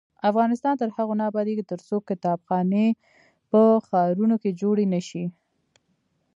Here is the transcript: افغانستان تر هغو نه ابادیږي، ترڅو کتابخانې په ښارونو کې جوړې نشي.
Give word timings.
افغانستان 0.29 0.73
تر 0.81 0.89
هغو 0.95 1.13
نه 1.19 1.23
ابادیږي، 1.29 1.63
ترڅو 1.71 1.95
کتابخانې 2.09 2.87
په 3.49 3.61
ښارونو 3.87 4.35
کې 4.43 4.57
جوړې 4.61 4.85
نشي. 4.93 5.25